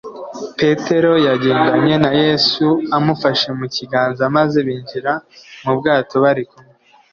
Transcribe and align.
petero 0.59 1.11
yagendanye 1.27 1.95
na 2.03 2.11
yesu, 2.21 2.67
amufashe 2.97 3.49
mu 3.59 3.65
kiganza, 3.75 4.23
maze 4.35 4.57
binjira 4.67 5.11
mu 5.63 5.73
bwato 5.77 6.15
bari 6.23 6.43
kumwe 6.49 6.73